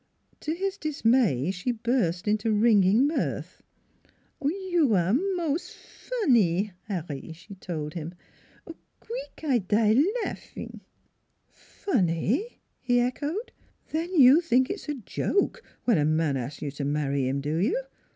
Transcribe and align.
"To 0.45 0.55
his 0.55 0.77
dismay 0.79 1.51
she 1.51 1.71
burst 1.71 2.27
into 2.27 2.51
ringing 2.51 3.05
mirth." 3.05 3.61
You 4.43 4.95
aire 4.95 5.13
mos' 5.35 5.75
fonny, 5.75 6.71
'Arry," 6.89 7.33
she 7.33 7.53
told 7.53 7.93
him." 7.93 8.15
Qweek 8.65 9.47
I 9.47 9.59
die 9.59 9.95
laffin'." 10.23 10.81
"Funny?" 11.51 12.59
he 12.79 12.99
echoed. 12.99 13.51
"Then 13.91 14.15
you 14.15 14.41
think 14.41 14.71
it's 14.71 14.89
a 14.89 14.95
joke, 14.95 15.61
when 15.83 15.99
a 15.99 16.05
man 16.05 16.35
asks 16.35 16.63
you 16.63 16.71
to 16.71 16.83
marry 16.83 17.27
him, 17.27 17.39
do 17.39 17.57
you? 17.57 17.79